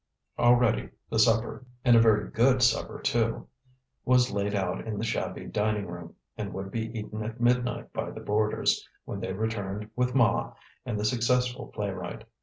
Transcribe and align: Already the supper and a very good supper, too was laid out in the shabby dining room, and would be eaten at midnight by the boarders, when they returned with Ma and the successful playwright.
Already 0.39 0.89
the 1.11 1.19
supper 1.19 1.63
and 1.85 1.95
a 1.95 1.99
very 2.01 2.31
good 2.31 2.63
supper, 2.63 2.99
too 2.99 3.45
was 4.03 4.31
laid 4.31 4.55
out 4.55 4.87
in 4.87 4.97
the 4.97 5.03
shabby 5.03 5.45
dining 5.45 5.85
room, 5.85 6.15
and 6.35 6.53
would 6.53 6.71
be 6.71 6.87
eaten 6.97 7.21
at 7.23 7.39
midnight 7.39 7.93
by 7.93 8.09
the 8.09 8.19
boarders, 8.21 8.83
when 9.05 9.19
they 9.19 9.31
returned 9.33 9.91
with 9.95 10.15
Ma 10.15 10.53
and 10.87 10.99
the 10.99 11.05
successful 11.05 11.67
playwright. 11.67 12.23